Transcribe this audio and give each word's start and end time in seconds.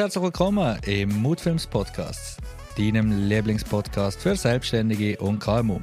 Herzlich 0.00 0.24
willkommen 0.24 0.78
im 0.86 1.20
Moodfilms 1.20 1.66
Podcast, 1.66 2.38
deinem 2.78 3.28
Lieblingspodcast 3.28 4.18
für 4.18 4.34
Selbstständige 4.34 5.18
und 5.18 5.40
KMU. 5.40 5.78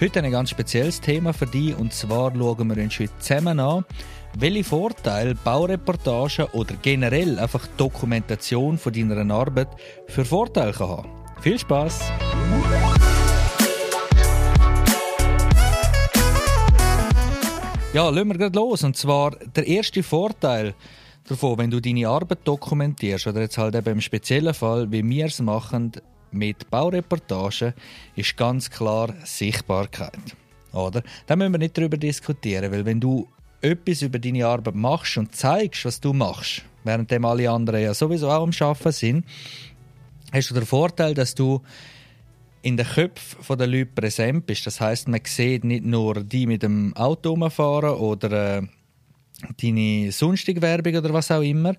Heute 0.00 0.22
ein 0.22 0.30
ganz 0.30 0.50
spezielles 0.50 1.00
Thema 1.00 1.32
für 1.32 1.46
dich 1.46 1.76
und 1.76 1.92
zwar 1.92 2.30
schauen 2.30 2.68
wir 2.68 2.80
uns 2.84 2.96
heute 3.00 3.18
zusammen 3.18 3.58
an, 3.58 3.84
welche 4.38 4.62
Vorteile 4.62 5.34
Baureportagen 5.34 6.46
oder 6.52 6.76
generell 6.80 7.40
einfach 7.40 7.66
Dokumentation 7.76 8.78
von 8.78 8.92
deiner 8.92 9.34
Arbeit 9.34 9.68
für 10.06 10.24
Vorteile 10.24 10.72
kann 10.72 10.88
haben. 10.90 11.08
Viel 11.40 11.58
Spaß! 11.58 12.02
Ja, 17.94 18.08
lassen 18.10 18.28
wir 18.28 18.38
gerade 18.38 18.56
los. 18.56 18.84
Und 18.84 18.96
zwar 18.96 19.32
der 19.32 19.66
erste 19.66 20.04
Vorteil 20.04 20.74
davon, 21.28 21.58
wenn 21.58 21.70
du 21.70 21.80
deine 21.80 22.08
Arbeit 22.08 22.40
dokumentierst, 22.44 23.26
oder 23.26 23.40
jetzt 23.40 23.58
halt 23.58 23.74
eben 23.74 23.92
im 23.94 24.00
speziellen 24.00 24.54
Fall, 24.54 24.90
wie 24.90 25.08
wir 25.08 25.26
es 25.26 25.40
machen 25.40 25.92
mit 26.30 26.70
Baureportagen, 26.70 27.74
ist 28.16 28.36
ganz 28.36 28.70
klar 28.70 29.14
Sichtbarkeit. 29.24 30.18
Oder? 30.72 31.02
Da 31.26 31.36
müssen 31.36 31.52
wir 31.52 31.58
nicht 31.58 31.78
darüber 31.78 31.96
diskutieren, 31.96 32.72
weil 32.72 32.84
wenn 32.84 33.00
du 33.00 33.28
etwas 33.60 34.02
über 34.02 34.18
deine 34.18 34.46
Arbeit 34.46 34.74
machst 34.74 35.16
und 35.16 35.34
zeigst, 35.34 35.84
was 35.84 36.00
du 36.00 36.12
machst, 36.12 36.62
während 36.82 37.12
alle 37.12 37.50
anderen 37.50 37.80
ja 37.80 37.94
sowieso 37.94 38.28
auch 38.28 38.42
am 38.42 38.50
Arbeiten 38.60 38.92
sind, 38.92 39.24
hast 40.32 40.50
du 40.50 40.54
den 40.54 40.66
Vorteil, 40.66 41.14
dass 41.14 41.34
du 41.34 41.62
in 42.60 42.76
den 42.76 42.86
Köpfen 42.86 43.58
der 43.58 43.66
Leute 43.66 43.86
präsent 43.86 44.46
bist. 44.46 44.66
Das 44.66 44.80
heißt, 44.80 45.08
man 45.08 45.20
sieht 45.24 45.64
nicht 45.64 45.84
nur 45.84 46.24
die 46.24 46.46
mit 46.46 46.62
dem 46.62 46.96
Auto 46.96 47.30
rumfahren 47.30 47.96
oder 47.96 48.58
äh, 48.58 48.62
deine 49.60 50.12
sonstige 50.12 50.62
Werbung 50.62 50.96
oder 50.96 51.12
was 51.12 51.30
auch 51.30 51.42
immer, 51.42 51.74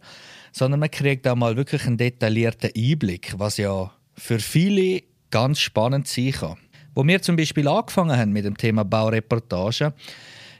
sondern 0.51 0.79
man 0.79 0.91
kriegt 0.91 1.27
auch 1.27 1.35
mal 1.35 1.55
wirklich 1.55 1.85
einen 1.85 1.97
detaillierten 1.97 2.71
Einblick, 2.75 3.33
was 3.37 3.57
ja 3.57 3.91
für 4.15 4.39
viele 4.39 5.03
ganz 5.31 5.59
spannend 5.59 6.07
sein 6.07 6.31
kann. 6.31 6.57
Wo 6.93 7.05
wir 7.05 7.21
zum 7.21 7.35
Beispiel 7.35 7.67
angefangen 7.67 8.17
haben 8.17 8.31
mit 8.31 8.45
dem 8.45 8.57
Thema 8.57 8.85
Baureportage, 8.85 9.93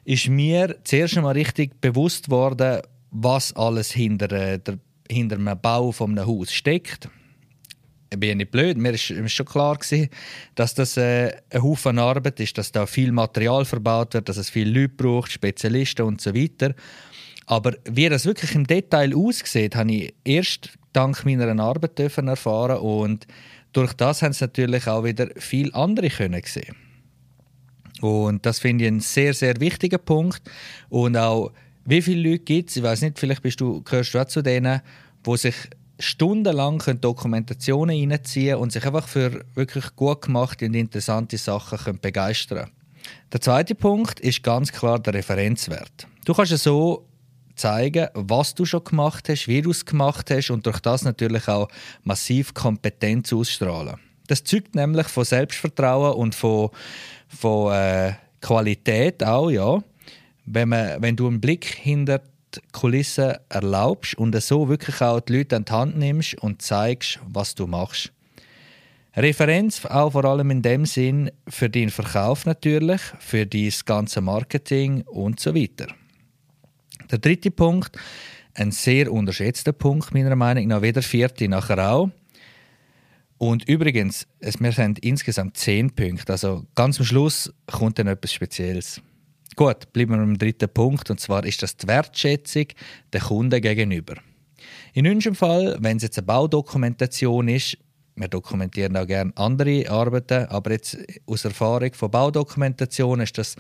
ist 0.04 0.28
mir 0.28 0.76
zuerst 0.84 1.18
einmal 1.18 1.34
richtig 1.34 1.80
bewusst 1.80 2.30
worden, 2.30 2.82
was 3.12 3.56
alles 3.56 3.92
hinter, 3.92 4.32
äh, 4.32 4.60
der, 4.60 4.80
hinter 5.10 5.38
einem 5.38 5.60
Bau 5.62 5.92
von 5.92 6.12
einem 6.12 6.28
Haus 6.28 6.52
steckt 6.52 7.10
ich 8.10 8.20
bin 8.20 8.30
ja 8.30 8.36
nicht 8.36 8.52
blöd, 8.52 8.78
mir 8.78 8.92
ist 8.92 9.14
schon 9.32 9.46
klar 9.46 9.78
gewesen, 9.78 10.10
dass 10.56 10.74
das 10.76 10.98
äh, 10.98 11.36
ein 11.50 11.64
Haufen 11.64 12.00
Arbeit 12.00 12.40
ist, 12.40 12.58
dass 12.58 12.72
da 12.72 12.86
viel 12.86 13.12
Material 13.12 13.66
verbaut 13.66 14.14
wird, 14.14 14.30
dass 14.30 14.38
es 14.38 14.50
viele 14.50 14.82
Leute 14.82 14.94
braucht, 14.96 15.32
Spezialisten 15.32 16.06
und 16.06 16.22
so 16.22 16.34
weiter. 16.36 16.74
Aber 17.48 17.74
wie 17.86 18.10
das 18.10 18.26
wirklich 18.26 18.56
im 18.56 18.66
Detail 18.66 19.16
aussieht, 19.16 19.76
habe 19.76 19.92
ich 19.92 20.14
erst 20.24 20.72
dank 20.94 21.26
meiner 21.26 21.60
Arbeit 21.62 22.00
erfahren 22.00 22.78
und 22.78 23.28
durch 23.74 23.94
das 23.94 24.22
haben 24.22 24.32
es 24.32 24.42
natürlich 24.42 24.88
auch 24.88 25.04
wieder 25.04 25.30
viele 25.38 25.74
andere 25.76 26.10
können 26.10 26.42
sehen. 26.46 26.76
Und 28.02 28.46
das 28.46 28.60
finde 28.60 28.86
ich 28.86 28.88
einen 28.88 29.00
sehr, 29.00 29.34
sehr 29.34 29.60
wichtigen 29.60 30.00
Punkt. 30.00 30.42
Und 30.90 31.18
auch, 31.18 31.52
wie 31.86 32.02
viele 32.02 32.30
Leute 32.30 32.44
gibt 32.44 32.70
es, 32.70 32.78
ich 32.78 32.84
weiß 32.84 33.02
nicht, 33.02 33.20
vielleicht 33.20 33.42
bist 33.42 33.60
du, 33.62 33.82
gehörst 33.82 34.14
du 34.14 34.20
auch 34.20 34.26
zu 34.26 34.42
denen, 34.42 34.82
die 35.26 35.38
sich 35.38 35.56
stundenlang 36.00 36.82
Dokumentationen 37.02 38.12
reinziehen 38.12 38.58
und 38.58 38.72
sich 38.72 38.86
einfach 38.86 39.08
für 39.08 39.46
wirklich 39.54 39.96
gut 39.96 40.24
gemachte 40.24 40.66
und 40.66 40.74
interessante 40.74 41.38
Sachen 41.38 41.78
können 41.78 42.00
begeistern 42.00 42.72
Der 43.32 43.42
zweite 43.42 43.76
Punkt 43.76 44.20
ist 44.20 44.44
ganz 44.44 44.72
klar 44.72 45.00
der 45.00 45.14
Referenzwert. 45.14 46.08
Du 46.26 46.34
kannst 46.34 46.58
so 46.58 47.06
zeigen, 47.56 48.08
was 48.14 48.54
du 48.54 48.66
schon 48.66 48.84
gemacht 48.84 49.30
hast, 49.30 49.48
wie 49.48 49.62
du 49.62 49.72
es 49.72 49.86
gemacht 49.86 50.30
hast 50.30 50.50
und 50.50 50.66
durch 50.66 50.80
das 50.80 51.04
natürlich 51.04 51.48
auch 51.48 51.70
massiv 52.04 52.54
Kompetenz 52.54 53.32
ausstrahlen. 53.32 53.96
Das 54.28 54.44
zeugt 54.44 54.76
nämlich 54.76 55.08
von 55.08 55.24
Selbstvertrauen 55.24 56.16
und 56.16 56.36
von, 56.36 56.70
von 57.28 57.74
äh, 57.74 58.14
Qualität 58.42 59.24
auch, 59.24 59.50
ja. 59.50 59.82
Wenn, 60.46 60.70
man, 60.70 61.02
wenn 61.02 61.16
du 61.16 61.28
einen 61.28 61.42
Blick 61.42 61.66
hinter 61.66 62.22
Kulissen 62.72 63.36
erlaubst 63.50 64.16
und 64.16 64.40
so 64.42 64.70
wirklich 64.70 65.02
auch 65.02 65.20
die 65.20 65.38
Leute 65.38 65.56
an 65.56 65.66
die 65.66 65.72
Hand 65.72 65.98
nimmst 65.98 66.36
und 66.36 66.62
zeigst, 66.62 67.20
was 67.28 67.56
du 67.56 67.68
machst. 67.68 68.12
Referenz 69.16 69.86
auch 69.86 70.12
vor 70.12 70.26
allem 70.26 70.52
in 70.52 70.62
dem 70.62 70.86
Sinn 70.86 71.32
für 71.48 71.70
den 71.70 71.90
Verkauf 71.90 72.46
natürlich, 72.46 73.02
für 73.20 73.46
das 73.46 73.86
ganze 73.86 74.20
Marketing 74.20 75.04
und 75.04 75.40
so 75.40 75.56
weiter. 75.56 75.88
Der 77.10 77.20
dritte 77.20 77.52
Punkt, 77.52 77.98
ein 78.56 78.72
sehr 78.72 79.12
unterschätzter 79.12 79.72
Punkt 79.72 80.14
meiner 80.14 80.36
Meinung 80.36 80.68
nach, 80.68 80.82
wie 80.82 80.92
der 80.92 81.04
vierte 81.04 81.48
nachher 81.48 81.92
auch. 81.92 82.10
Und 83.38 83.68
übrigens, 83.70 84.28
wir 84.40 84.72
sind 84.72 85.00
insgesamt 85.00 85.58
zehn 85.58 85.92
Punkte, 85.92 86.34
also 86.34 86.66
ganz 86.74 87.00
am 87.00 87.06
Schluss 87.06 87.54
kommt 87.68 88.00
dann 88.00 88.08
etwas 88.08 88.34
Spezielles. 88.34 89.02
Gut, 89.56 89.94
bleiben 89.94 90.12
wir 90.12 90.18
beim 90.18 90.38
dritten 90.38 90.68
Punkt, 90.68 91.10
und 91.10 91.20
zwar 91.20 91.46
ist 91.46 91.64
das 91.64 91.78
die 91.78 91.88
Wertschätzung 91.88 92.66
der 93.14 93.22
Kunden 93.22 93.62
gegenüber. 93.62 94.16
In 94.94 95.08
unserem 95.08 95.36
Fall, 95.36 95.78
wenn 95.80 95.98
es 95.98 96.04
jetzt 96.04 96.18
eine 96.18 96.26
Baudokumentation 96.26 97.48
ist, 97.48 97.78
wir 98.18 98.28
dokumentieren 98.28 98.96
auch 98.98 99.08
gerne 99.08 99.32
andere 99.36 99.90
Arbeiten, 99.90 100.46
aber 100.48 100.72
jetzt 100.72 100.98
aus 101.26 101.46
Erfahrung 101.46 101.94
von 101.94 102.12
Baudokumentation 102.12 103.22
ist 103.22 103.38
das, 103.38 103.56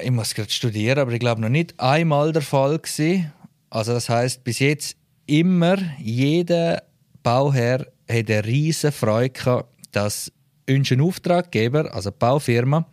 ich 0.00 0.10
muss 0.10 0.34
gerade 0.34 0.50
studieren, 0.50 0.98
aber 0.98 1.12
ich 1.12 1.20
glaube 1.20 1.40
noch 1.40 1.48
nicht 1.48 1.78
einmal 1.78 2.32
der 2.32 2.42
Fall 2.42 2.78
gewesen. 2.78 3.32
Also 3.70 3.92
das 3.92 4.08
heißt 4.08 4.44
bis 4.44 4.58
jetzt 4.60 4.96
immer 5.26 5.78
jeder 5.98 6.82
Bauherr 7.22 7.86
hat 8.08 8.30
eine 8.30 8.44
riesige 8.44 8.92
Freude 8.92 9.30
gehabt, 9.30 9.68
dass 9.92 10.32
unser 10.68 11.02
Auftraggeber, 11.02 11.92
also 11.94 12.10
die 12.10 12.16
Baufirma, 12.18 12.86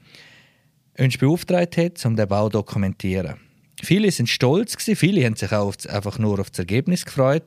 uns 0.98 1.18
beauftragt 1.18 1.78
hat, 1.78 2.06
um 2.06 2.16
den 2.16 2.28
Bau 2.28 2.50
zu 2.50 2.54
dokumentieren. 2.54 3.36
Viele 3.82 4.12
sind 4.12 4.28
stolz 4.30 4.76
viele 4.78 5.24
haben 5.26 5.36
sich 5.36 5.52
auch 5.52 5.74
einfach 5.90 6.18
nur 6.18 6.40
auf 6.40 6.50
das 6.50 6.60
Ergebnis 6.60 7.06
gefreut 7.06 7.44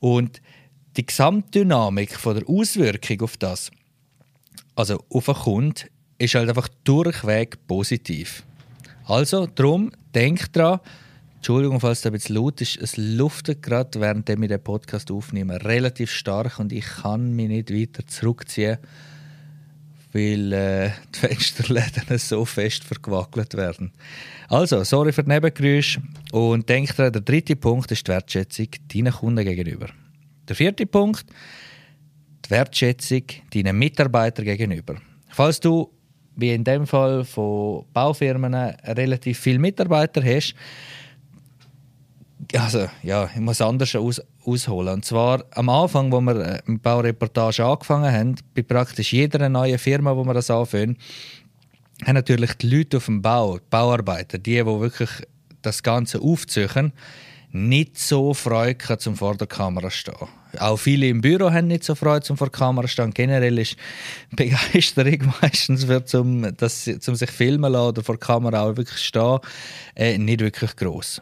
und 0.00 0.42
die 0.96 1.06
Gesamtdynamik 1.06 2.14
von 2.14 2.36
der 2.36 2.48
Auswirkung 2.48 3.22
auf 3.22 3.36
das, 3.38 3.70
also 4.74 5.02
auf 5.08 5.24
den 5.24 5.34
Kunden, 5.34 5.88
ist 6.18 6.34
halt 6.34 6.48
einfach 6.48 6.68
durchweg 6.84 7.66
positiv. 7.66 8.44
Also, 9.06 9.46
darum, 9.46 9.90
denkt 10.14 10.54
dran, 10.54 10.80
Entschuldigung, 11.36 11.80
falls 11.80 12.00
es 12.00 12.06
ein 12.06 12.12
bisschen 12.12 12.36
laut 12.36 12.60
ist, 12.60 12.76
es 12.76 12.96
luftet 12.96 13.62
gerade, 13.62 14.00
während 14.00 14.28
wir 14.28 14.48
den 14.48 14.62
Podcast 14.62 15.10
aufnehmen, 15.10 15.56
relativ 15.56 16.12
stark 16.12 16.60
und 16.60 16.72
ich 16.72 16.84
kann 16.84 17.32
mich 17.32 17.48
nicht 17.48 17.72
weiter 17.72 18.06
zurückziehen 18.06 18.78
weil 20.12 20.52
äh, 20.52 20.90
die 21.14 21.18
Fensterläden 21.18 22.04
so 22.18 22.44
fest 22.44 22.84
verquackelt 22.84 23.54
werden. 23.54 23.92
Also, 24.48 24.84
sorry 24.84 25.12
für 25.12 25.22
die 25.22 25.30
Nebengeräusche 25.30 26.02
und 26.32 26.68
denkt 26.68 26.98
dran, 26.98 27.12
der 27.12 27.22
dritte 27.22 27.56
Punkt 27.56 27.90
ist 27.90 28.06
die 28.06 28.12
Wertschätzung 28.12 28.68
deinen 28.92 29.12
Kunden 29.12 29.44
gegenüber. 29.44 29.88
Der 30.48 30.56
vierte 30.56 30.86
Punkt, 30.86 31.24
die 32.44 32.50
Wertschätzung 32.50 33.22
deinen 33.54 33.78
Mitarbeitern 33.78 34.44
gegenüber. 34.44 34.96
Falls 35.30 35.60
du, 35.60 35.90
wie 36.36 36.52
in 36.52 36.64
dem 36.64 36.86
Fall 36.86 37.24
von 37.24 37.86
Baufirmen, 37.92 38.54
relativ 38.54 39.38
viele 39.38 39.58
Mitarbeiter 39.58 40.22
hast, 40.22 40.54
also 42.54 42.88
ja, 43.02 43.30
ich 43.34 43.40
muss 43.40 43.60
anders 43.60 43.94
aus, 43.94 44.20
ausholen. 44.44 44.94
Und 44.94 45.04
zwar 45.04 45.44
am 45.52 45.68
Anfang, 45.68 46.12
wo 46.12 46.20
wir 46.20 46.36
äh, 46.36 46.62
mit 46.66 46.82
Baureportage 46.82 47.64
angefangen 47.64 48.12
haben, 48.12 48.36
bei 48.54 48.62
praktisch 48.62 49.12
jeder 49.12 49.48
neuen 49.48 49.78
Firma, 49.78 50.16
wo 50.16 50.24
wir 50.24 50.34
das 50.34 50.50
anfangen, 50.50 50.96
haben 52.04 52.14
natürlich 52.14 52.54
die 52.54 52.68
Leute 52.68 52.96
auf 52.96 53.06
dem 53.06 53.22
Bau, 53.22 53.58
die 53.58 53.64
Bauarbeiter, 53.70 54.38
die, 54.38 54.56
die 54.56 54.66
wirklich 54.66 55.10
das 55.62 55.82
Ganze 55.82 56.20
aufziehen, 56.20 56.92
nicht 57.52 57.98
so 57.98 58.32
Freude 58.32 58.98
zum 58.98 59.14
vor 59.14 59.36
der 59.36 59.46
Kamera 59.46 59.90
stehen. 59.90 60.14
Auch 60.58 60.76
viele 60.78 61.08
im 61.08 61.20
Büro 61.20 61.50
haben 61.50 61.66
nicht 61.66 61.84
so 61.84 61.94
Freude 61.94 62.22
zum 62.22 62.36
vor 62.36 62.48
der 62.48 62.58
Kamera 62.58 62.88
stehen. 62.88 63.12
Generell 63.12 63.58
ist 63.58 63.76
Begeisterung 64.30 65.34
meistens 65.42 65.84
für 65.84 66.04
zum, 66.04 66.56
das, 66.56 66.90
zum 67.00 67.14
sich 67.14 67.30
filmen 67.30 67.70
lassen 67.72 67.88
oder 67.88 68.02
vor 68.02 68.16
der 68.16 68.26
Kamera 68.26 68.62
auch 68.62 68.76
wirklich 68.76 68.98
stehen, 68.98 69.38
äh, 69.94 70.16
nicht 70.18 70.40
wirklich 70.40 70.74
groß. 70.76 71.20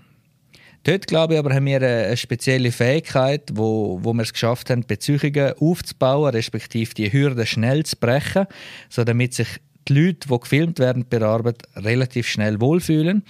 Dort, 0.85 1.07
glaube 1.07 1.35
ich, 1.35 1.39
aber 1.39 1.55
haben 1.55 1.67
wir 1.67 1.77
eine 1.77 2.17
spezielle 2.17 2.73
Fähigkeit, 2.73 3.51
wo, 3.53 3.99
wo 4.03 4.15
wir 4.15 4.23
es 4.23 4.33
geschafft 4.33 4.71
haben, 4.71 4.87
Beziehungen 4.87 5.53
aufzubauen, 5.59 6.31
respektive 6.31 6.95
die 6.95 7.13
Hürden 7.13 7.47
schnell 7.47 7.85
zu 7.85 7.97
brechen, 7.97 8.47
so 8.89 9.05
damit 9.05 9.35
sich 9.35 9.49
die 9.89 9.95
Leute, 9.95 10.29
die 10.29 10.41
gefilmt 10.41 10.79
werden 10.79 11.05
bei 11.09 11.19
der 11.19 11.29
Arbeit, 11.29 11.63
relativ 11.77 12.29
schnell 12.29 12.61
wohlfühlen. 12.61 13.25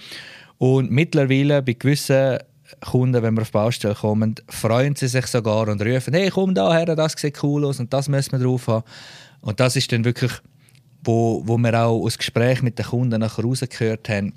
Und 0.57 0.91
mittlerweile 0.91 1.61
bei 1.61 1.73
gewissen 1.73 2.37
Kunden, 2.79 3.21
wenn 3.21 3.33
wir 3.33 3.41
auf 3.41 3.51
Baustelle 3.51 3.95
kommen, 3.95 4.35
freuen 4.47 4.95
sie 4.95 5.07
sich 5.07 5.27
sogar 5.27 5.67
und 5.67 5.81
rufen, 5.81 6.13
hey, 6.13 6.29
komm 6.29 6.53
da 6.53 6.73
her, 6.73 6.85
das 6.95 7.13
sieht 7.17 7.43
cool 7.43 7.65
aus 7.65 7.79
und 7.79 7.91
das 7.91 8.07
müssen 8.07 8.31
wir 8.31 8.39
drauf 8.39 8.67
haben. 8.67 8.85
Und 9.41 9.59
das 9.59 9.75
ist 9.75 9.91
dann 9.91 10.05
wirklich, 10.05 10.31
wo, 11.03 11.41
wo 11.45 11.57
wir 11.57 11.73
auch 11.73 12.01
aus 12.01 12.17
Gespräch 12.17 12.61
mit 12.61 12.79
den 12.79 12.85
Kunden 12.85 13.19
nachher 13.19 13.43
rausgehört 13.43 14.07
haben 14.07 14.33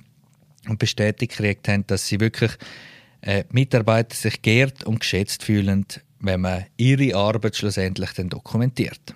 und 0.68 0.78
bestätigt 0.78 1.36
gekriegt 1.36 1.68
haben, 1.68 1.86
dass 1.86 2.08
sie 2.08 2.18
wirklich 2.18 2.52
äh, 3.24 3.44
Mitarbeiter 3.50 4.14
sich 4.14 4.42
geehrt 4.42 4.84
und 4.84 5.00
geschätzt 5.00 5.42
fühlen, 5.42 5.86
wenn 6.20 6.40
man 6.40 6.66
ihre 6.76 7.14
Arbeit 7.16 7.56
schlussendlich 7.56 8.10
dann 8.12 8.28
dokumentiert. 8.28 9.14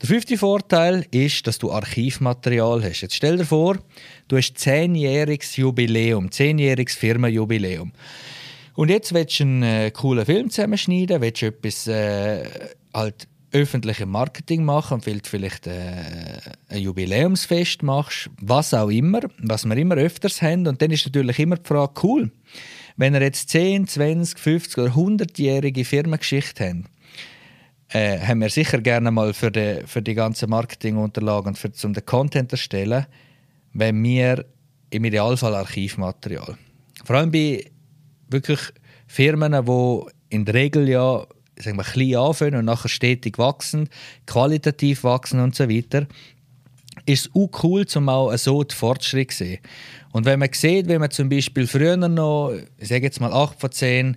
Der 0.00 0.08
fünfte 0.08 0.38
Vorteil 0.38 1.04
ist, 1.10 1.46
dass 1.46 1.58
du 1.58 1.70
Archivmaterial 1.70 2.82
hast. 2.82 3.02
Jetzt 3.02 3.16
stell 3.16 3.36
dir 3.36 3.44
vor, 3.44 3.78
du 4.28 4.36
hast 4.38 4.56
zehnjähriges 4.56 5.56
Jubiläum, 5.56 6.30
zehnjähriges 6.30 6.94
Firmenjubiläum. 6.94 7.92
Und 8.76 8.88
jetzt 8.88 9.12
willst 9.12 9.40
du 9.40 9.44
einen 9.44 9.62
äh, 9.62 9.90
coolen 9.90 10.24
Film 10.24 10.48
zusammenschneiden, 10.48 11.20
willst 11.20 11.42
du 11.42 11.46
etwas 11.46 11.86
äh, 11.86 12.48
halt 12.94 13.28
öffentliche 13.52 14.06
Marketing 14.06 14.64
machen 14.64 15.00
und 15.04 15.26
vielleicht 15.26 15.66
äh, 15.66 16.38
ein 16.68 16.80
Jubiläumsfest 16.80 17.82
machst, 17.82 18.30
was 18.40 18.74
auch 18.74 18.90
immer, 18.90 19.20
was 19.38 19.64
wir 19.64 19.76
immer 19.76 19.96
öfters 19.96 20.40
haben. 20.40 20.66
Und 20.66 20.80
dann 20.80 20.90
ist 20.90 21.04
natürlich 21.06 21.38
immer 21.38 21.56
die 21.56 21.66
Frage, 21.66 21.92
cool, 22.02 22.30
wenn 22.96 23.14
ihr 23.14 23.22
jetzt 23.22 23.48
10, 23.50 23.88
20, 23.88 24.38
50 24.38 24.78
oder 24.78 24.92
100-jährige 24.92 25.84
Firmengeschichte 25.84 26.68
habt, 26.68 26.90
äh, 27.88 28.20
haben 28.20 28.40
wir 28.40 28.50
sicher 28.50 28.80
gerne 28.80 29.10
mal 29.10 29.32
für 29.34 29.50
die, 29.50 29.82
für 29.86 30.02
die 30.02 30.14
ganzen 30.14 30.50
Marketingunterlagen, 30.50 31.56
für, 31.56 31.72
um 31.84 31.92
den 31.92 32.06
Content 32.06 32.52
erstellen, 32.52 33.06
wenn 33.72 34.02
wir 34.02 34.44
im 34.90 35.04
Idealfall 35.04 35.54
Archivmaterial. 35.54 36.56
Vor 37.04 37.16
allem 37.16 37.30
bei 37.30 37.64
wirklich 38.28 38.60
Firmen, 39.06 39.52
die 39.64 40.00
in 40.28 40.44
der 40.44 40.54
Regel 40.54 40.88
ja 40.88 41.26
sagen 41.60 41.76
wir, 41.76 41.84
klein 41.84 42.16
anfangen 42.16 42.56
und 42.56 42.64
nachher 42.64 42.88
stetig 42.88 43.38
wachsen, 43.38 43.88
qualitativ 44.26 45.04
wachsen 45.04 45.40
und 45.40 45.54
so 45.54 45.68
weiter, 45.68 46.06
ist 47.06 47.26
es 47.26 47.30
auch 47.34 47.50
cool, 47.62 47.86
um 47.94 48.08
auch 48.08 48.36
so 48.36 48.62
den 48.62 48.76
Fortschritt 48.76 49.32
zu 49.32 49.38
sehen. 49.38 49.60
Und 50.12 50.24
wenn 50.24 50.38
man 50.38 50.50
sieht, 50.52 50.88
wenn 50.88 51.00
man 51.00 51.10
zum 51.10 51.28
Beispiel 51.28 51.66
früher 51.66 51.96
noch, 51.96 52.52
ich 52.78 52.88
sage 52.88 53.04
jetzt 53.04 53.20
mal 53.20 53.32
8 53.32 53.60
von 53.60 53.70
10 53.70 54.16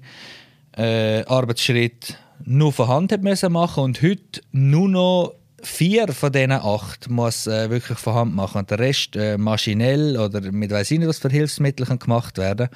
äh, 0.78 1.24
Arbeitsschritte 1.26 2.16
nur 2.46 2.74
von 2.74 2.88
Hand 2.88 3.22
müssen 3.22 3.52
machen 3.52 3.84
und 3.84 4.02
heute 4.02 4.42
nur 4.52 4.90
noch 4.90 5.36
vier 5.62 6.10
von 6.10 6.32
diesen 6.32 6.52
acht 6.52 7.10
muss 7.10 7.48
äh, 7.48 7.70
wirklich 7.70 7.98
von 7.98 8.16
Hand 8.16 8.36
machen 8.36 8.60
und 8.60 8.70
der 8.70 8.80
Rest 8.80 9.16
äh, 9.16 9.38
maschinell 9.38 10.18
oder 10.18 10.42
mit 10.52 10.72
weiß 10.72 10.92
ich 10.92 11.00
nicht 11.00 11.08
was 11.08 11.20
für 11.20 11.30
Hilfsmitteln 11.30 12.00
gemacht 12.00 12.38
werden 12.38 12.68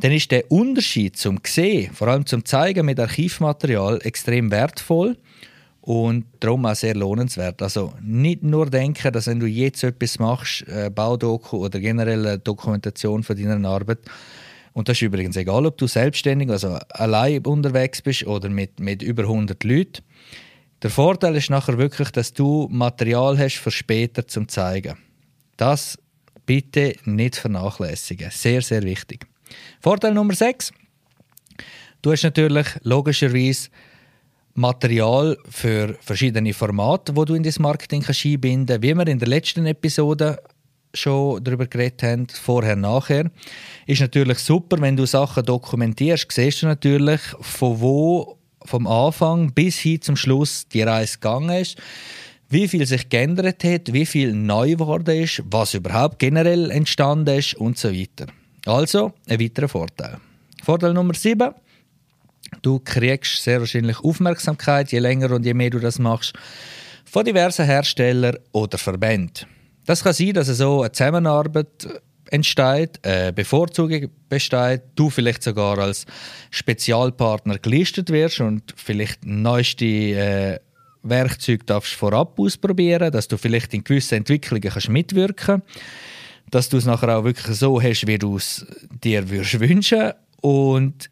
dann 0.00 0.12
ist 0.12 0.30
der 0.30 0.50
Unterschied 0.50 1.16
zum 1.16 1.38
Sehen, 1.46 1.92
vor 1.92 2.08
allem 2.08 2.26
zum 2.26 2.44
Zeigen 2.44 2.86
mit 2.86 2.98
Archivmaterial, 2.98 4.00
extrem 4.02 4.50
wertvoll 4.50 5.16
und 5.80 6.24
darum 6.40 6.66
auch 6.66 6.74
sehr 6.74 6.94
lohnenswert. 6.94 7.62
Also 7.62 7.92
nicht 8.00 8.42
nur 8.42 8.70
denken, 8.70 9.12
dass 9.12 9.26
wenn 9.26 9.40
du 9.40 9.46
jetzt 9.46 9.84
etwas 9.84 10.18
machst, 10.18 10.66
äh, 10.66 10.90
Baudoku 10.90 11.58
oder 11.58 11.78
generell 11.78 12.38
Dokumentation 12.38 13.22
von 13.22 13.36
deiner 13.36 13.68
Arbeit, 13.68 13.98
und 14.72 14.88
das 14.88 14.96
ist 14.96 15.02
übrigens 15.02 15.36
egal, 15.36 15.66
ob 15.66 15.78
du 15.78 15.86
selbstständig, 15.86 16.50
also 16.50 16.78
allein 16.90 17.44
unterwegs 17.46 18.02
bist 18.02 18.26
oder 18.26 18.48
mit, 18.48 18.80
mit 18.80 19.02
über 19.02 19.22
100 19.22 19.62
Leuten. 19.62 20.02
Der 20.82 20.90
Vorteil 20.90 21.36
ist 21.36 21.48
nachher 21.48 21.78
wirklich, 21.78 22.10
dass 22.10 22.32
du 22.32 22.68
Material 22.70 23.38
hast 23.38 23.56
für 23.56 23.70
später 23.70 24.26
zum 24.26 24.48
zeigen. 24.48 24.98
Das 25.56 25.96
bitte 26.44 26.96
nicht 27.04 27.36
vernachlässigen. 27.36 28.30
Sehr, 28.32 28.62
sehr 28.62 28.82
wichtig. 28.82 29.26
Vorteil 29.80 30.14
Nummer 30.14 30.34
6. 30.34 30.72
Du 32.02 32.12
hast 32.12 32.22
natürlich 32.22 32.66
logischerweise 32.82 33.70
Material 34.54 35.36
für 35.48 35.96
verschiedene 36.00 36.52
Formate, 36.52 37.16
wo 37.16 37.24
du 37.24 37.34
in 37.34 37.42
das 37.42 37.58
Marketing 37.58 38.04
einbinden 38.04 38.66
kannst. 38.66 38.82
Wie 38.82 38.94
wir 38.94 39.06
in 39.06 39.18
der 39.18 39.28
letzten 39.28 39.66
Episode 39.66 40.38
schon 40.94 41.42
darüber 41.42 41.66
geredet 41.66 42.02
haben, 42.02 42.26
vorher, 42.28 42.76
nachher, 42.76 43.30
ist 43.86 44.00
natürlich 44.00 44.38
super, 44.38 44.80
wenn 44.80 44.96
du 44.96 45.06
Sachen 45.06 45.44
dokumentierst, 45.44 46.30
siehst 46.30 46.62
du 46.62 46.66
natürlich, 46.66 47.20
von 47.40 47.80
wo 47.80 48.38
vom 48.64 48.86
Anfang 48.86 49.52
bis 49.52 49.78
hin 49.78 50.00
zum 50.00 50.16
Schluss 50.16 50.68
die 50.68 50.82
Reise 50.82 51.14
gegangen 51.14 51.60
ist, 51.60 51.76
wie 52.48 52.68
viel 52.68 52.86
sich 52.86 53.08
geändert 53.08 53.64
hat, 53.64 53.92
wie 53.92 54.06
viel 54.06 54.32
neu 54.32 54.76
geworden 54.76 55.22
ist, 55.22 55.42
was 55.46 55.74
überhaupt 55.74 56.18
generell 56.18 56.70
entstanden 56.70 57.38
ist 57.38 57.54
und 57.54 57.76
so 57.76 57.92
weiter. 57.92 58.26
Also, 58.66 59.12
ein 59.28 59.40
weiterer 59.40 59.68
Vorteil. 59.68 60.18
Vorteil 60.62 60.94
Nummer 60.94 61.14
7. 61.14 61.52
Du 62.62 62.78
kriegst 62.78 63.42
sehr 63.42 63.60
wahrscheinlich 63.60 63.98
Aufmerksamkeit, 64.00 64.90
je 64.92 65.00
länger 65.00 65.32
und 65.32 65.44
je 65.44 65.54
mehr 65.54 65.70
du 65.70 65.80
das 65.80 65.98
machst, 65.98 66.32
von 67.04 67.24
diversen 67.24 67.66
Herstellern 67.66 68.38
oder 68.52 68.78
Verbänden. 68.78 69.46
Das 69.84 70.02
kann 70.02 70.14
sein, 70.14 70.32
dass 70.32 70.46
so 70.48 70.80
eine 70.80 70.92
Zusammenarbeit 70.92 71.86
entsteht, 72.30 73.04
eine 73.04 73.32
Bevorzugung 73.34 74.08
besteht, 74.30 74.82
du 74.94 75.10
vielleicht 75.10 75.42
sogar 75.42 75.78
als 75.78 76.06
Spezialpartner 76.50 77.58
gelistet 77.58 78.10
wirst 78.10 78.40
und 78.40 78.72
vielleicht 78.76 79.26
neueste 79.26 79.84
äh, 79.84 80.58
Werkzeuge 81.02 81.64
darfst 81.66 81.92
vorab 81.92 82.38
ausprobieren, 82.38 83.12
dass 83.12 83.28
du 83.28 83.36
vielleicht 83.36 83.74
in 83.74 83.84
gewissen 83.84 84.16
Entwicklungen 84.16 84.70
kannst 84.70 84.88
mitwirken 84.88 85.62
kannst 85.62 85.66
dass 86.54 86.68
du 86.68 86.76
es 86.76 86.84
nachher 86.84 87.18
auch 87.18 87.24
wirklich 87.24 87.56
so 87.56 87.82
hast, 87.82 88.06
wie 88.06 88.18
du 88.18 88.36
es 88.36 88.64
dir 89.02 89.28
würdest 89.28 89.58
wünschen 89.58 90.12
und 90.40 91.10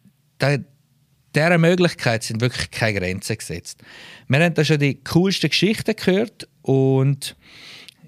dieser 1.35 1.59
Möglichkeit 1.59 2.23
sind 2.23 2.41
wirklich 2.41 2.71
keine 2.71 3.01
Grenzen 3.01 3.39
gesetzt. 3.39 3.83
Wir 4.29 4.45
haben 4.45 4.55
da 4.55 4.65
schon 4.65 4.79
die 4.79 5.03
coolsten 5.03 5.51
Geschichten 5.51 5.97
gehört 5.97 6.49
und 6.63 7.35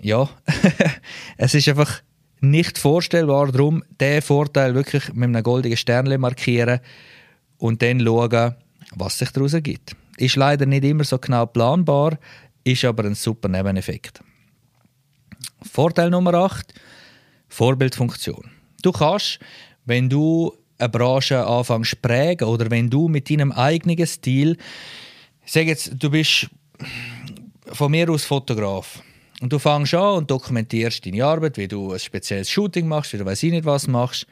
ja, 0.00 0.28
es 1.36 1.54
ist 1.54 1.68
einfach 1.68 2.02
nicht 2.40 2.78
vorstellbar, 2.78 3.50
darum 3.50 3.82
diesen 4.00 4.22
Vorteil 4.22 4.74
wirklich 4.74 5.12
mit 5.14 5.24
einem 5.24 5.42
goldenen 5.42 5.76
Sternchen 5.76 6.20
markieren 6.20 6.80
und 7.58 7.82
dann 7.82 8.00
schauen, 8.00 8.54
was 8.94 9.18
sich 9.18 9.30
daraus 9.30 9.54
ergibt. 9.54 9.96
Ist 10.18 10.36
leider 10.36 10.66
nicht 10.66 10.84
immer 10.84 11.04
so 11.04 11.18
genau 11.18 11.46
planbar, 11.46 12.18
ist 12.62 12.84
aber 12.84 13.04
ein 13.04 13.14
super 13.14 13.48
Nebeneffekt. 13.48 14.20
Vorteil 15.62 16.10
Nummer 16.10 16.34
8 16.34 16.73
Vorbildfunktion. 17.54 18.50
Du 18.82 18.90
kannst, 18.90 19.38
wenn 19.84 20.08
du 20.08 20.52
eine 20.76 20.88
Branche 20.88 21.46
anfängst 21.46 21.90
zu 21.90 21.96
prägen 22.02 22.48
oder 22.48 22.68
wenn 22.68 22.90
du 22.90 23.06
mit 23.06 23.30
deinem 23.30 23.52
eigenen 23.52 24.06
Stil, 24.06 24.56
sag 25.46 25.66
jetzt, 25.66 25.92
du 25.96 26.10
bist 26.10 26.48
von 27.72 27.92
mir 27.92 28.10
aus 28.10 28.24
Fotograf 28.24 29.00
und 29.40 29.52
du 29.52 29.60
fängst 29.60 29.94
an 29.94 30.16
und 30.16 30.30
dokumentierst 30.30 31.06
deine 31.06 31.24
Arbeit, 31.24 31.56
wie 31.56 31.68
du 31.68 31.92
ein 31.92 32.00
spezielles 32.00 32.50
Shooting 32.50 32.88
machst, 32.88 33.12
wie 33.12 33.18
du 33.18 33.24
weiß 33.24 33.44
ich 33.44 33.52
nicht 33.52 33.64
was 33.64 33.86
machst 33.86 34.26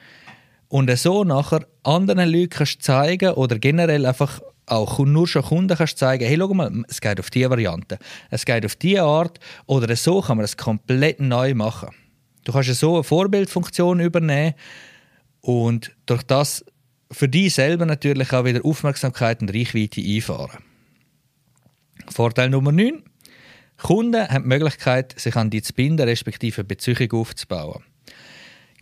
und 0.66 0.90
so 0.98 1.22
nachher 1.22 1.64
anderen 1.84 2.28
Leuten 2.28 2.50
kannst 2.50 2.82
zeigen 2.82 3.34
oder 3.34 3.56
generell 3.60 4.04
einfach 4.04 4.40
auch 4.66 4.98
nur 4.98 5.28
schon 5.28 5.42
Kunden 5.42 5.76
kannst 5.76 5.98
zeigen, 5.98 6.26
hey, 6.26 6.36
schau 6.36 6.54
mal, 6.54 6.72
es 6.88 7.00
geht 7.00 7.20
auf 7.20 7.30
diese 7.30 7.50
Variante, 7.50 7.98
es 8.30 8.44
geht 8.44 8.66
auf 8.66 8.74
diese 8.74 9.02
Art 9.02 9.38
oder 9.66 9.94
so 9.94 10.20
kann 10.22 10.38
man 10.38 10.44
es 10.44 10.56
komplett 10.56 11.20
neu 11.20 11.54
machen. 11.54 11.90
Du 12.44 12.52
kannst 12.52 12.74
so 12.74 12.94
eine 12.94 13.04
Vorbildfunktion 13.04 14.00
übernehmen 14.00 14.54
und 15.40 15.92
durch 16.06 16.22
das 16.22 16.64
für 17.10 17.28
dich 17.28 17.54
selber 17.54 17.86
natürlich 17.86 18.32
auch 18.32 18.44
wieder 18.44 18.64
Aufmerksamkeit 18.64 19.42
und 19.42 19.54
Reichweite 19.54 20.00
einfahren. 20.00 20.58
Vorteil 22.08 22.50
Nummer 22.50 22.72
9. 22.72 23.02
Kunden 23.76 24.28
haben 24.28 24.44
die 24.44 24.48
Möglichkeit, 24.48 25.18
sich 25.18 25.36
an 25.36 25.50
dich 25.50 25.64
zu 25.64 25.72
binden, 25.74 26.08
respektive 26.08 26.64
Beziehung 26.64 27.12
aufzubauen. 27.12 27.82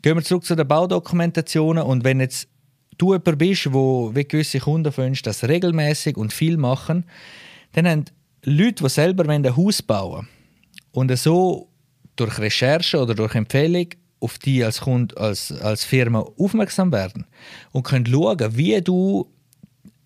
Gehen 0.02 0.16
wir 0.16 0.22
zurück 0.22 0.44
zu 0.44 0.54
den 0.54 0.68
Baudokumentationen 0.68 1.84
und 1.84 2.04
wenn 2.04 2.20
jetzt 2.20 2.48
du 2.98 3.12
jemand 3.12 3.38
bist, 3.38 3.72
wo 3.72 4.14
wie 4.14 4.24
gewisse 4.24 4.60
Kunden 4.60 4.92
findest, 4.92 5.26
das 5.26 5.44
regelmäßig 5.44 6.16
und 6.16 6.32
viel 6.32 6.56
machen, 6.56 7.04
dann 7.72 7.88
haben 7.88 8.04
Leute, 8.44 8.84
die 8.84 8.88
selber 8.88 9.28
ein 9.28 9.56
Haus 9.56 9.82
bauen 9.82 10.28
und 10.92 11.16
so 11.18 11.69
durch 12.20 12.38
Recherche 12.38 12.98
oder 12.98 13.14
durch 13.14 13.34
Empfehlung 13.34 13.86
auf 14.20 14.38
die 14.38 14.62
als 14.62 14.82
Kunde, 14.82 15.16
als, 15.16 15.50
als 15.50 15.84
Firma 15.84 16.20
aufmerksam 16.38 16.92
werden 16.92 17.26
und 17.72 17.82
können 17.84 18.06
schauen, 18.06 18.56
wie 18.56 18.80
du 18.80 19.26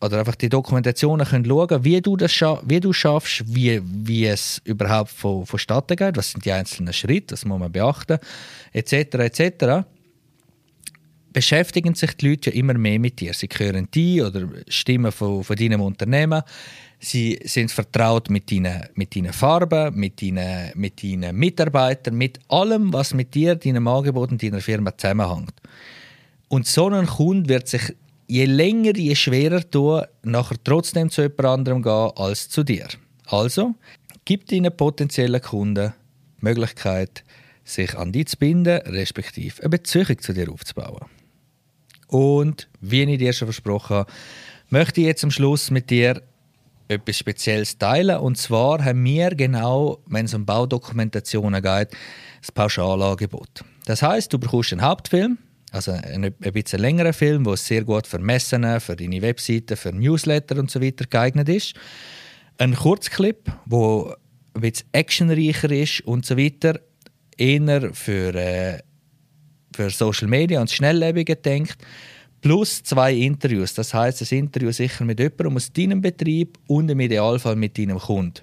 oder 0.00 0.18
einfach 0.18 0.35
die 0.35 0.49
Dokumentationen 0.49 1.26
können 1.26 1.44
schauen, 1.44 1.85
wie 1.85 2.00
du 2.00 2.16
das 2.16 2.33
wie 2.64 2.80
du 2.80 2.92
schaffst, 2.92 3.42
wie, 3.47 3.80
wie 3.85 4.26
es 4.26 4.61
überhaupt 4.64 5.11
von, 5.11 5.47
vonstatten 5.47 5.97
geht, 5.97 6.16
was 6.16 6.30
sind 6.30 6.44
die 6.44 6.52
einzelnen 6.52 6.92
Schritte, 6.92 7.28
das 7.28 7.44
muss 7.44 7.59
man 7.59 7.73
beachten, 7.73 8.18
etc. 8.73 8.92
etc. 9.14 9.87
Beschäftigen 11.34 11.96
sich 11.96 12.16
die 12.16 12.30
Leute 12.30 12.50
ja 12.50 12.56
immer 12.56 12.74
mehr 12.74 13.00
mit 13.00 13.20
dir. 13.20 13.34
Sie 13.34 13.48
hören 13.52 13.88
die 13.92 14.22
oder 14.22 14.48
Stimmen 14.68 15.10
von, 15.10 15.42
von 15.42 15.56
deinem 15.56 15.80
Unternehmen. 15.80 16.42
Sie 17.00 17.38
sind 17.44 17.72
vertraut 17.72 18.30
mit 18.30 18.52
deinen, 18.52 18.84
mit 18.94 19.16
deinen 19.16 19.32
Farben, 19.32 19.96
mit 19.96 20.22
deinen, 20.22 20.70
mit 20.76 21.02
deinen 21.02 21.36
Mitarbeitern, 21.36 22.14
mit 22.14 22.38
allem, 22.48 22.92
was 22.92 23.14
mit 23.14 23.34
dir, 23.34 23.56
deinem 23.56 23.88
Angebot 23.88 24.30
und 24.30 24.42
deiner 24.44 24.60
Firma 24.60 24.96
zusammenhängt. 24.96 25.54
Und 26.46 26.68
so 26.68 26.88
ein 26.88 27.06
Kunde 27.06 27.48
wird 27.48 27.66
sich 27.66 27.82
je 28.28 28.44
länger, 28.44 28.96
je 28.96 29.16
schwerer 29.16 29.68
tun, 29.68 30.02
nachher 30.22 30.56
trotzdem 30.62 31.10
zu 31.10 31.22
jemand 31.22 31.44
anderem 31.44 31.82
gehen 31.82 32.10
als 32.14 32.48
zu 32.48 32.62
dir. 32.62 32.86
Also, 33.26 33.74
gib 34.24 34.46
deinen 34.46 34.74
potenziellen 34.76 35.42
Kunden 35.42 35.92
die 36.40 36.44
Möglichkeit, 36.44 37.24
sich 37.64 37.96
an 37.96 38.12
dich 38.12 38.28
zu 38.28 38.36
binden, 38.36 38.80
respektive 38.86 39.62
eine 39.62 39.70
Beziehung 39.70 40.18
zu 40.20 40.32
dir 40.32 40.48
aufzubauen. 40.48 41.06
Und 42.08 42.68
wie 42.80 43.02
ich 43.02 43.18
dir 43.18 43.32
schon 43.32 43.49
versprochen 43.49 43.96
habe, 43.96 44.12
möchte 44.70 45.00
ich 45.00 45.06
jetzt 45.06 45.25
am 45.25 45.30
Schluss 45.30 45.70
mit 45.70 45.90
dir 45.90 46.23
etwas 46.88 47.18
Spezielles 47.18 47.78
teilen. 47.78 48.18
Und 48.18 48.37
zwar 48.37 48.84
haben 48.84 49.04
wir 49.04 49.30
genau, 49.30 49.99
wenn 50.06 50.26
es 50.26 50.34
um 50.34 50.44
Baudokumentationen 50.44 51.62
geht, 51.62 51.88
das 52.40 52.52
Pauschalangebot. 52.52 53.64
Das 53.87 54.02
heißt, 54.02 54.32
du 54.32 54.38
bekommst 54.38 54.73
einen 54.73 54.82
Hauptfilm, 54.82 55.38
also 55.73 55.92
ein, 55.92 56.25
ein 56.25 56.52
bisschen 56.52 56.80
längeren 56.80 57.12
Film, 57.12 57.44
der 57.44 57.56
sehr 57.56 57.84
gut 57.84 58.06
für 58.06 58.18
Messen, 58.18 58.80
für 58.80 58.96
deine 58.96 59.23
Webseite, 59.23 59.76
für 59.76 59.92
Newsletter 59.92 60.58
und 60.58 60.70
so 60.70 60.80
weiter 60.80 61.04
geeignet 61.06 61.49
ist. 61.49 61.75
Ein 62.58 62.75
Kurzclip, 62.75 63.50
wo 63.66 64.14
ein 64.54 64.61
bisschen 64.61 64.88
actionreicher 64.92 65.70
ist 65.70 66.00
und 66.02 66.25
so 66.25 66.37
weiter, 66.37 66.78
eher 67.37 67.92
für, 67.92 68.34
äh, 68.34 68.78
für 69.75 69.90
Social 69.90 70.28
Media 70.28 70.61
und 70.61 70.71
Schnelllebige 70.71 71.37
denkt 71.37 71.78
plus 72.45 72.83
zwei 72.83 73.14
Interviews. 73.14 73.73
Das 73.73 73.95
heißt, 73.95 74.21
ein 74.21 74.38
Interview 74.38 74.71
sicher 74.71 75.04
mit 75.04 75.19
jemandem 75.19 75.57
aus 75.57 75.73
deinem 75.73 76.02
Betrieb 76.02 76.59
und 76.66 76.90
im 76.90 77.00
Idealfall 77.00 77.57
mit 77.57 77.78
deinem 77.78 77.99
Kunden. 77.99 78.43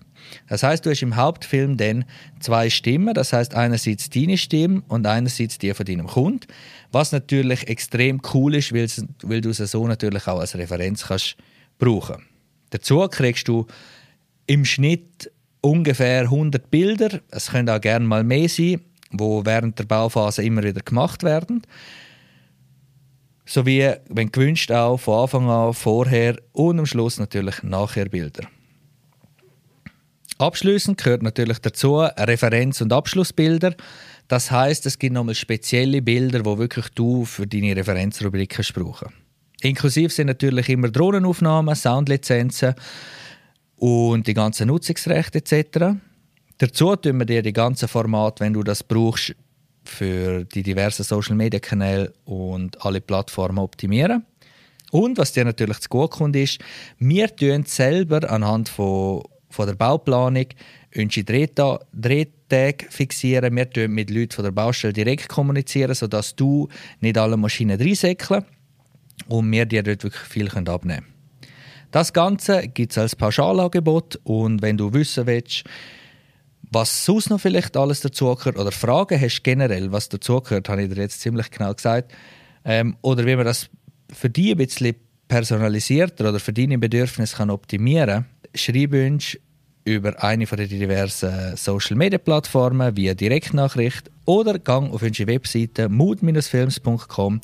Das 0.50 0.64
heißt, 0.64 0.84
du 0.84 0.90
hast 0.90 1.04
im 1.04 1.16
Hauptfilm 1.16 1.78
dann 1.78 2.06
zwei 2.40 2.70
Stimmen. 2.72 3.14
Das 3.14 3.32
heißt, 3.32 3.54
einerseits 3.54 4.10
deine 4.10 4.38
Stimme 4.38 4.82
und 4.88 5.06
einerseits 5.06 5.60
die 5.60 5.74
von 5.76 5.86
deinem 5.86 6.08
Kunden. 6.08 6.48
Was 6.92 7.12
natürlich 7.12 7.68
extrem 7.68 8.22
cool 8.34 8.56
ist, 8.56 8.74
weil, 8.74 9.42
du 9.42 9.50
es 9.50 9.58
so 9.58 9.88
natürlich 9.88 10.28
auch 10.28 10.40
als 10.40 10.56
Referenz 10.56 11.06
kannst 11.08 11.38
brauchen. 11.78 12.24
Dazu 12.72 13.08
kriegst 13.08 13.48
du 13.48 13.68
im 14.48 14.66
Schnitt 14.66 15.32
ungefähr 15.62 16.22
100 16.22 16.72
Bilder. 16.72 17.22
Es 17.30 17.52
können 17.52 17.70
auch 17.70 17.82
gerne 17.82 18.06
mal 18.06 18.24
mehr 18.24 18.50
sein, 18.50 18.82
wo 19.12 19.46
während 19.46 19.80
der 19.80 19.86
Bauphase 19.86 20.44
immer 20.44 20.64
wieder 20.64 20.82
gemacht 20.82 21.24
werden 21.24 21.62
sowie, 23.46 23.94
wenn 24.10 24.32
gewünscht, 24.32 24.72
auch 24.72 24.98
von 24.98 25.24
Anfang 25.24 25.50
an, 25.50 25.74
vorher 25.74 26.38
und 26.54 26.80
am 26.80 26.86
Schluss 26.86 27.20
natürlich 27.20 27.64
nachher 27.64 28.06
Bilder. 28.06 28.48
Abschließend 30.38 30.98
gehört 30.98 31.22
natürlich 31.22 31.60
dazu 31.60 31.98
Referenz- 31.98 32.82
und 32.82 32.92
Abschlussbilder. 32.94 33.76
Das 34.28 34.50
heißt, 34.50 34.86
es 34.86 34.98
gibt 34.98 35.14
nochmal 35.14 35.36
spezielle 35.36 36.02
Bilder, 36.02 36.46
wo 36.46 36.58
wirklich 36.58 36.88
du 36.96 37.26
für 37.26 37.46
deine 37.46 37.76
Referenzrubrik 37.76 38.50
kannst 38.50 38.74
brauchen. 38.74 39.10
Inklusiv 39.62 40.12
sind 40.12 40.28
natürlich 40.28 40.70
immer 40.70 40.90
Drohnenaufnahmen, 40.90 41.76
Soundlizenzen 41.76 42.74
und 43.76 44.26
die 44.26 44.34
ganzen 44.34 44.68
Nutzungsrechte 44.68 45.40
etc. 45.40 46.00
Dazu 46.62 46.96
tun 46.96 47.18
wir 47.18 47.26
dir 47.26 47.42
die 47.42 47.54
ganzen 47.54 47.88
Formate, 47.88 48.44
wenn 48.44 48.54
du 48.54 48.62
das 48.62 48.84
brauchst, 48.84 49.34
für 49.84 50.46
die 50.46 50.62
diversen 50.62 51.02
Social 51.02 51.36
Media 51.36 51.60
Kanäle 51.60 52.14
und 52.26 52.86
alle 52.86 53.02
Plattformen 53.02 53.58
optimieren. 53.58 54.28
Und 54.92 55.18
was 55.18 55.32
dir 55.32 55.44
natürlich 55.44 55.80
zu 55.80 55.90
gut 55.90 56.12
kommt, 56.12 56.36
ist, 56.36 56.60
wir 57.00 57.36
tun 57.36 57.64
selber 57.66 58.30
anhand 58.30 58.70
von, 58.70 59.24
von 59.50 59.66
der 59.66 59.74
Bauplanung 59.74 60.46
unsere 60.96 61.26
Drehtage 61.26 62.86
fixieren. 62.92 63.56
Wir 63.56 63.68
tun 63.68 63.90
mit 63.90 64.12
Leuten 64.12 64.34
von 64.34 64.44
der 64.44 64.52
Baustelle 64.52 64.94
direkt 64.94 65.30
kommunizieren, 65.30 65.96
sodass 65.96 66.36
du 66.36 66.68
nicht 67.00 67.18
alle 67.18 67.38
Maschinen 67.38 67.82
reinsäckeln 67.82 68.46
und 69.30 69.52
wir 69.52 69.66
dir 69.66 69.82
dort 69.82 70.04
wirklich 70.04 70.28
viel 70.30 70.48
abnehmen 70.48 70.80
können. 70.80 71.06
Das 71.90 72.14
Ganze 72.14 72.68
gibt 72.68 72.92
es 72.92 73.00
als 73.00 73.16
Pauschalangebot 73.16 74.20
und 74.26 74.62
wenn 74.62 74.78
du 74.78 74.94
wissen 74.94 75.26
willst, 75.26 75.64
was 76.72 77.06
sonst 77.06 77.30
noch 77.30 77.40
vielleicht 77.40 77.76
alles 77.76 78.00
dazugehört 78.00 78.58
oder 78.58 78.72
Fragen 78.72 79.20
hast 79.20 79.44
generell, 79.44 79.92
was 79.92 80.10
dazugehört, 80.10 80.70
habe 80.70 80.84
ich 80.84 80.90
dir 80.90 81.02
jetzt 81.02 81.20
ziemlich 81.20 81.52
genau 81.52 81.74
gesagt. 81.74 82.14
Ähm, 82.64 82.96
oder 83.02 83.26
wie 83.26 83.36
man 83.36 83.46
das 83.46 83.70
für 84.12 84.30
dich 84.30 84.52
ein 84.52 84.58
bisschen 84.58 84.96
personalisierter 85.28 86.30
oder 86.30 86.40
für 86.40 86.54
deine 86.54 86.78
Bedürfnisse 86.78 87.36
kann 87.36 87.50
optimieren 87.50 88.26
kann, 88.26 88.26
schreib 88.56 88.94
uns 88.94 89.38
über 89.84 90.24
eine 90.24 90.46
den 90.46 90.70
diversen 90.70 91.58
Social 91.58 91.98
Media 91.98 92.20
Plattformen 92.20 92.96
via 92.96 93.14
Direktnachricht 93.14 94.10
oder 94.26 94.60
gang 94.60 94.94
auf 94.94 95.02
unsere 95.02 95.32
Webseite 95.32 95.90
mood-films.com 95.90 97.42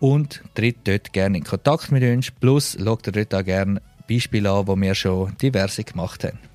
und 0.00 0.42
tritt 0.54 0.76
dort 0.84 1.12
gerne 1.12 1.38
in 1.38 1.44
Kontakt 1.44 1.90
mit 1.90 2.02
uns. 2.02 2.30
Plus 2.30 2.78
schaut 2.82 3.14
dort 3.14 3.34
auch 3.34 3.44
gerne 3.44 3.82
Beispiele 4.08 4.50
an, 4.50 4.66
die 4.66 4.80
wir 4.80 4.94
schon 4.94 5.36
diverse 5.38 5.84
gemacht 5.84 6.24
haben. 6.24 6.53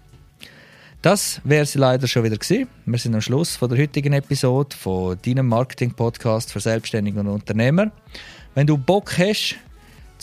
Das 1.01 1.39
wäre 1.46 1.65
sie 1.65 1.79
leider 1.79 2.08
schon 2.08 2.25
wieder 2.25 2.36
gewesen. 2.36 2.68
Wir 2.86 3.00
sind 3.00 3.15
am 3.15 3.22
Schluss 3.22 3.56
von 3.56 3.70
der 3.70 3.79
heutigen 3.79 4.12
Episode 4.12 4.75
von 4.75 5.18
deinem 5.25 5.48
Marketing-Podcast 5.48 6.51
für 6.51 6.60
Selbstständige 6.60 7.22
und 7.22 7.27
Unternehmer. 7.27 7.89
Wenn 8.53 8.68
du 8.68 8.77
Bock 8.77 9.18
hast, 9.18 9.56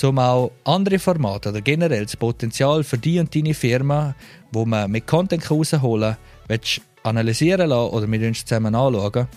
um 0.02 0.18
auch 0.18 0.52
andere 0.64 0.98
Formate 0.98 1.48
oder 1.48 1.62
generell 1.62 2.04
das 2.04 2.16
Potenzial 2.16 2.84
für 2.84 2.98
dich 2.98 3.18
und 3.18 3.34
deine 3.34 3.54
Firma, 3.54 4.14
wo 4.52 4.66
man 4.66 4.90
mit 4.90 5.06
Content 5.06 5.48
herausholen 5.48 6.16
kann, 6.46 6.60
analysieren 7.04 7.70
lassen 7.70 7.94
oder 7.94 8.06
mit 8.06 8.22
uns 8.22 8.44
zusammen 8.44 8.74
anschauen, 8.74 9.28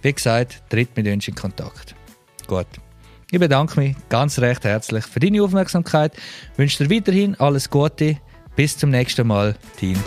wie 0.00 0.12
gesagt, 0.14 0.62
tritt 0.70 0.96
mit 0.96 1.06
uns 1.08 1.28
in 1.28 1.34
Kontakt. 1.34 1.94
Gut. 2.46 2.68
Ich 3.30 3.38
bedanke 3.38 3.78
mich 3.80 3.96
ganz 4.08 4.38
recht 4.38 4.64
herzlich 4.64 5.04
für 5.04 5.20
deine 5.20 5.42
Aufmerksamkeit, 5.42 6.12
wünsche 6.56 6.86
dir 6.86 6.96
weiterhin 6.96 7.34
alles 7.34 7.68
Gute. 7.68 8.16
Bis 8.54 8.78
zum 8.78 8.88
nächsten 8.88 9.26
Mal, 9.26 9.54
dein 9.78 10.02